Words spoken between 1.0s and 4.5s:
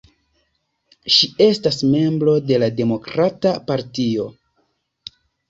Ŝi estas membro de la Demokrata Partio.